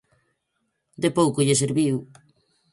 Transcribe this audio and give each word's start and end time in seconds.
De 1.03 1.09
pouco 1.17 1.45
lle 1.47 1.55
serviu. 1.63 1.95